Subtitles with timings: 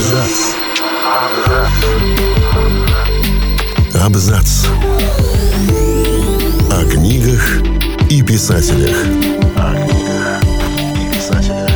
[0.00, 0.54] Абзац.
[4.02, 4.66] Абзац.
[6.70, 7.60] О книгах
[8.08, 8.96] и писателях.
[9.56, 10.42] О книгах
[10.96, 11.70] и писателях.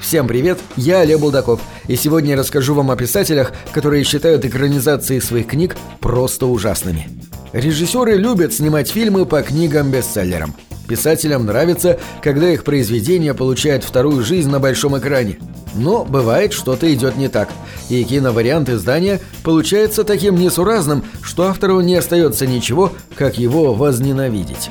[0.00, 5.18] Всем привет, я Олег Булдаков, и сегодня я расскажу вам о писателях, которые считают экранизации
[5.18, 7.08] своих книг просто ужасными.
[7.52, 10.54] Режиссеры любят снимать фильмы по книгам-бестселлерам.
[10.88, 15.38] Писателям нравится, когда их произведения получают вторую жизнь на большом экране.
[15.74, 17.48] Но бывает, что-то идет не так,
[17.88, 24.70] и киновариант издания получается таким несуразным, что автору не остается ничего, как его возненавидеть.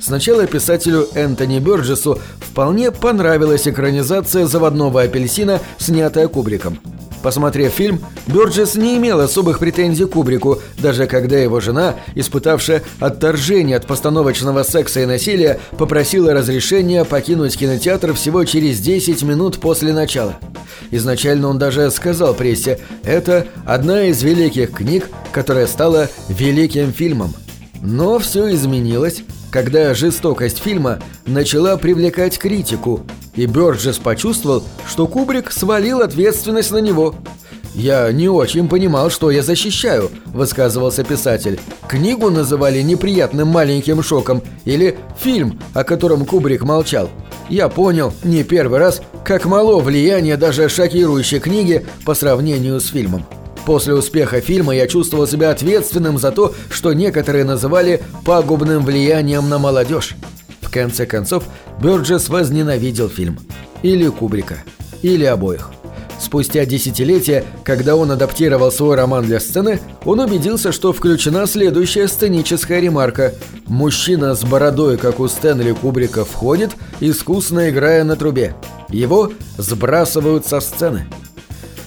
[0.00, 6.80] Сначала писателю Энтони Бёрджесу вполне понравилась экранизация «Заводного апельсина», снятая Кубриком–
[7.22, 13.76] Посмотрев фильм, Бёрджес не имел особых претензий к Кубрику, даже когда его жена, испытавшая отторжение
[13.76, 20.36] от постановочного секса и насилия, попросила разрешения покинуть кинотеатр всего через 10 минут после начала.
[20.90, 27.34] Изначально он даже сказал прессе «это одна из великих книг, которая стала великим фильмом».
[27.82, 33.00] Но все изменилось, когда жестокость фильма начала привлекать критику,
[33.34, 37.14] и Бёрджес почувствовал, что Кубрик свалил ответственность на него.
[37.74, 41.60] «Я не очень понимал, что я защищаю»,– высказывался писатель.
[41.88, 47.08] «Книгу называли неприятным маленьким шоком или фильм, о котором Кубрик молчал.
[47.48, 53.24] Я понял не первый раз, как мало влияние даже шокирующей книги по сравнению с фильмом.
[53.70, 59.60] После успеха фильма я чувствовал себя ответственным за то, что некоторые называли пагубным влиянием на
[59.60, 60.16] молодежь.
[60.60, 61.44] В конце концов,
[61.80, 63.38] Бёрджес возненавидел фильм.
[63.82, 64.56] Или Кубрика.
[65.02, 65.70] Или обоих.
[66.18, 72.80] Спустя десятилетия, когда он адаптировал свой роман для сцены, он убедился, что включена следующая сценическая
[72.80, 73.34] ремарка.
[73.68, 78.56] Мужчина с бородой, как у Стэнли Кубрика, входит, искусно играя на трубе.
[78.88, 81.06] Его сбрасывают со сцены.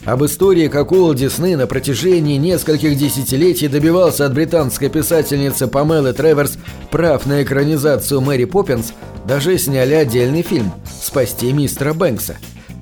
[0.05, 6.57] Об истории, как Уолт Дисней на протяжении нескольких десятилетий добивался от британской писательницы Памелы Треверс
[6.91, 8.91] прав на экранизацию Мэри Поппинс,
[9.25, 12.35] даже сняли отдельный фильм «Спасти мистера Бэнкса».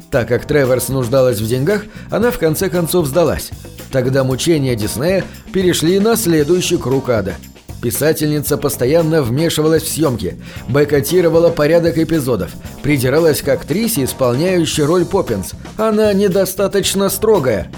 [0.09, 3.51] Так как Треверс нуждалась в деньгах, она в конце концов сдалась.
[3.91, 7.35] Тогда мучения Диснея перешли на следующий круг ада–
[7.81, 10.37] Писательница постоянно вмешивалась в съемки,
[10.69, 12.51] бойкотировала порядок эпизодов,
[12.83, 15.53] придиралась к актрисе, исполняющей роль Поппинс.
[15.77, 17.71] Она недостаточно строгая.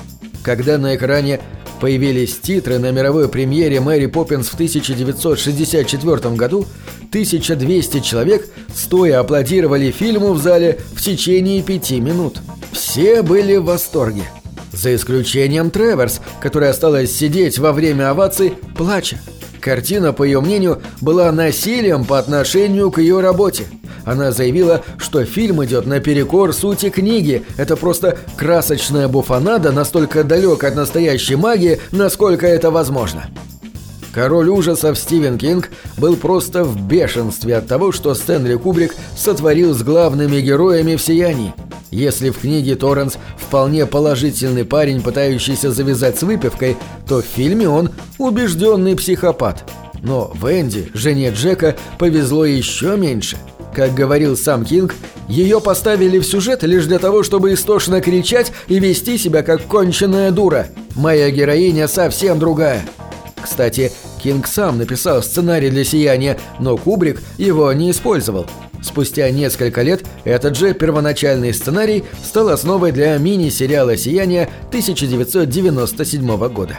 [0.44, 1.40] Когда на экране
[1.80, 6.66] появились титры на мировой премьере Мэри Поппинс в 1964 году,
[7.09, 12.40] 1200 человек стоя аплодировали фильму в зале в течение пяти минут.
[12.74, 14.24] Все были в восторге.
[14.74, 19.20] За исключением Треверс, которая осталась сидеть во время оваций, плача.
[19.63, 23.63] Картина, по ее мнению, была насилием по отношению к ее работе.
[24.03, 27.44] Она заявила, что фильм идет наперекор сути книги.
[27.56, 33.28] Это просто красочная буфанада, настолько далек от настоящей магии, насколько это возможно.
[34.13, 39.81] Король ужасов Стивен Кинг был просто в бешенстве от того, что Стэнли Кубрик сотворил с
[39.81, 41.53] главными героями в «Сиянии».
[41.93, 46.75] Если в книге Торренс вполне положительный парень, пытающийся завязать с выпивкой,
[47.07, 49.69] то в фильме он убежденный психопат.
[50.01, 53.37] Но Венди, жене Джека, повезло еще меньше.
[53.75, 54.95] Как говорил сам Кинг,
[55.27, 60.31] ее поставили в сюжет лишь для того, чтобы истошно кричать и вести себя как конченная
[60.31, 60.67] дура.
[60.95, 62.83] Моя героиня совсем другая.
[63.39, 63.91] Кстати,
[64.23, 68.47] Кинг сам написал сценарий для «Сияния», но Кубрик его не использовал.
[68.83, 76.77] Спустя несколько лет этот же первоначальный сценарий стал основой для мини-сериала «Сияние» 1997 года.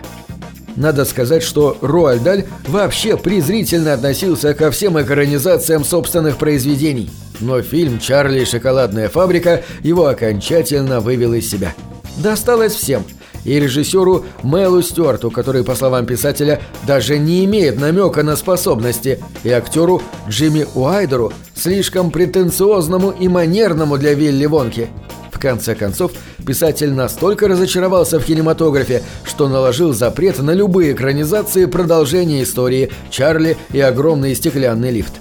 [0.76, 7.10] Надо сказать, что Роальд Даль вообще презрительно относился ко всем экранизациям собственных произведений.
[7.41, 11.72] Но фильм «Чарли и шоколадная фабрика» его окончательно вывел из себя.
[12.19, 13.04] Досталось всем–
[13.44, 19.50] и режиссеру Мэлу Стюарту, который, по словам писателя, даже не имеет намека на способности, и
[19.50, 24.88] актеру Джимми Уайдеру, слишком претенциозному и манерному для Вилли Вонки.
[25.31, 26.12] В конце концов,
[26.46, 33.81] писатель настолько разочаровался в кинематографе, что наложил запрет на любые экранизации продолжения истории «Чарли и
[33.81, 35.12] огромный стеклянный лифт».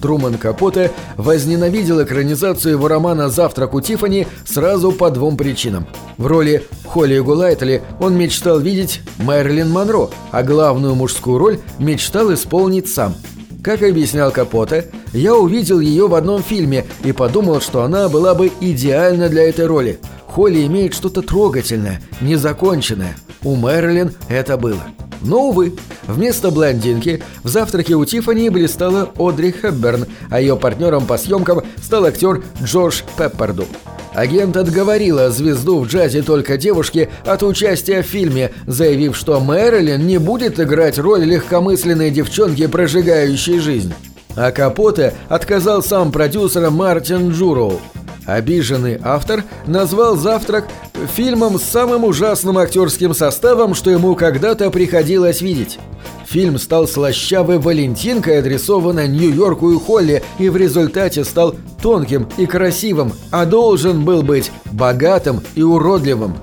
[0.00, 5.86] Труман Капоте возненавидел экранизацию его романа «Завтрак у Тиффани» сразу по двум причинам.
[6.16, 12.88] В роли Холли Гулайтли он мечтал видеть Мэрилин Монро, а главную мужскую роль мечтал исполнить
[12.88, 13.14] сам.
[13.62, 18.50] Как объяснял Капоте, я увидел ее в одном фильме и подумал, что она была бы
[18.60, 19.98] идеальна для этой роли.
[20.26, 23.16] Холли имеет что-то трогательное, незаконченное.
[23.42, 24.82] У Мэрилин это было.
[25.20, 25.74] Но, увы,
[26.06, 32.04] вместо блондинки в «Завтраке у Тиффани» блистала Одри Хепберн, а ее партнером по съемкам стал
[32.04, 33.66] актер Джордж Пепперду.
[34.14, 40.18] Агент отговорила звезду в джазе только девушки от участия в фильме, заявив, что Мэрилин не
[40.18, 43.92] будет играть роль легкомысленной девчонки, прожигающей жизнь.
[44.34, 47.80] А Капоте отказал сам продюсер Мартин Джуроу.
[48.28, 50.68] Обиженный автор назвал «Завтрак»
[51.16, 55.78] фильмом с самым ужасным актерским составом, что ему когда-то приходилось видеть.
[56.26, 63.14] Фильм стал слащавой Валентинкой, адресованной Нью-Йорку и Холли, и в результате стал тонким и красивым,
[63.30, 66.36] а должен был быть богатым и уродливым.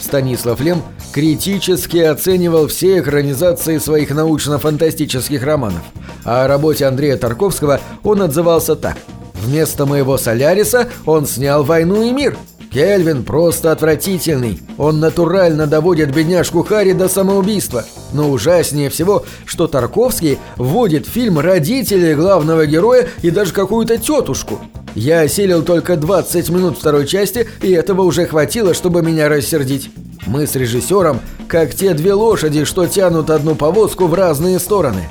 [0.00, 0.82] Станислав Лем
[1.12, 5.82] критически оценивал все экранизации своих научно-фантастических романов,
[6.24, 8.96] о работе Андрея Тарковского он отзывался так–
[9.42, 12.36] Вместо моего Соляриса он снял «Войну и мир».
[12.72, 14.60] Кельвин просто отвратительный.
[14.78, 17.84] Он натурально доводит бедняжку Харри до самоубийства.
[18.12, 24.58] Но ужаснее всего, что Тарковский вводит в фильм родителей главного героя и даже какую-то тетушку.
[24.94, 29.90] Я осилил только 20 минут второй части, и этого уже хватило, чтобы меня рассердить.
[30.26, 35.10] Мы с режиссером, как те две лошади, что тянут одну повозку в разные стороны.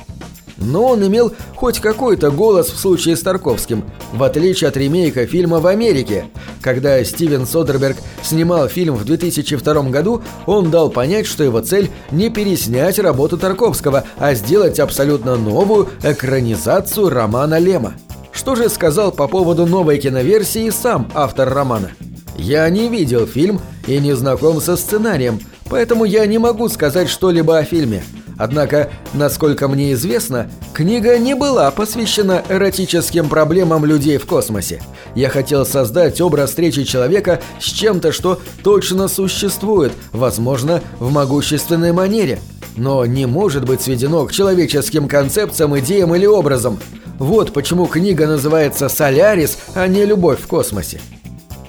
[0.62, 5.58] Но он имел хоть какой-то голос в случае с Тарковским, в отличие от ремейка фильма
[5.58, 6.26] в Америке.
[6.60, 12.30] Когда Стивен Содерберг снимал фильм в 2002 году, он дал понять, что его цель не
[12.30, 17.94] переснять работу Тарковского, а сделать абсолютно новую экранизацию романа Лема.
[18.32, 21.90] Что же сказал по поводу новой киноверсии сам автор романа?
[22.36, 25.38] «Я не видел фильм и не знаком со сценарием,
[25.68, 28.02] поэтому я не могу сказать что-либо о фильме».
[28.38, 34.82] Однако, насколько мне известно, книга не была посвящена эротическим проблемам людей в космосе.
[35.14, 42.40] Я хотел создать образ встречи человека с чем-то, что точно существует, возможно, в могущественной манере,
[42.76, 46.80] но не может быть сведено к человеческим концепциям, идеям или образом.
[47.18, 51.00] Вот почему книга называется «Солярис», а не «Любовь в космосе».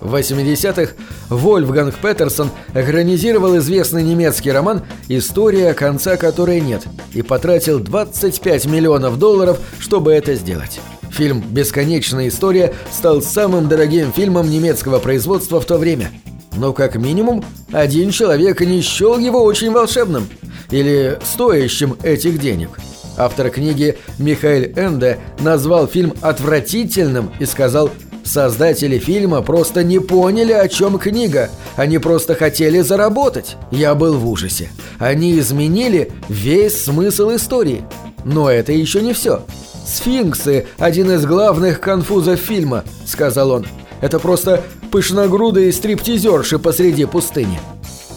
[0.03, 0.95] В 80-х
[1.29, 6.83] Вольфганг Петерсон экранизировал известный немецкий роман «История, конца которой нет»
[7.13, 10.81] и потратил 25 миллионов долларов, чтобы это сделать.
[11.09, 16.11] Фильм «Бесконечная история» стал самым дорогим фильмом немецкого производства в то время.
[16.57, 20.27] Но как минимум один человек не счел его очень волшебным
[20.69, 22.71] или стоящим этих денег.
[23.15, 27.89] Автор книги Михаил Энде назвал фильм отвратительным и сказал
[28.23, 31.49] Создатели фильма просто не поняли, о чем книга.
[31.75, 33.57] Они просто хотели заработать.
[33.69, 34.69] Я был в ужасе.
[34.97, 37.83] Они изменили весь смысл истории.
[38.23, 39.43] Но это еще не все.
[39.85, 43.65] «Сфинксы– один из главных конфузов фильма»,– сказал он.
[43.99, 47.59] «Это просто пышногрудые стриптизерши посреди пустыни».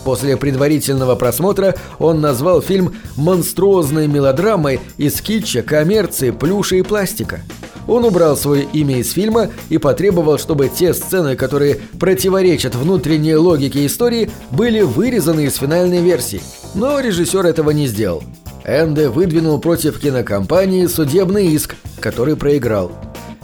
[0.06, 7.40] После предварительного просмотра он назвал фильм монструозной мелодрамой из китча, коммерции, плюша и пластика.
[7.88, 13.84] Он убрал свое имя из фильма и потребовал, чтобы те сцены, которые противоречат внутренней логике
[13.84, 16.40] истории, были вырезаны из финальной версии.
[16.76, 18.22] Но режиссер этого не сделал.
[18.64, 22.92] Энде выдвинул против кинокомпании судебный иск, который проиграл.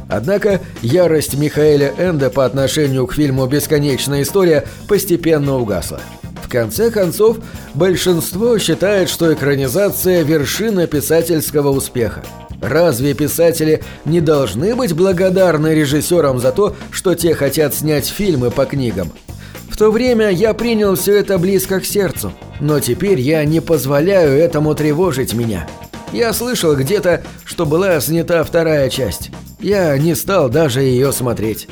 [0.08, 6.00] Однако ярость Михаэля Энде по отношению к фильму «Бесконечная история» постепенно угасла.
[6.52, 7.38] Конце концов,
[7.72, 12.22] большинство считает, что экранизация– вершина писательского успеха.
[12.60, 18.66] Разве писатели не должны быть благодарны режиссерам за то, что те хотят снять фильмы по
[18.66, 19.12] книгам?
[19.70, 24.38] В то время я принял все это близко к сердцу, но теперь я не позволяю
[24.38, 25.66] этому тревожить меня.
[26.12, 29.30] Я слышал где-то, что была снята вторая часть.
[29.58, 31.66] Я не стал даже ее смотреть.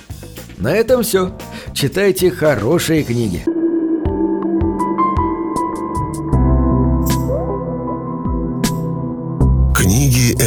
[0.57, 1.37] На этом все.
[1.75, 3.45] Читайте хорошие книги.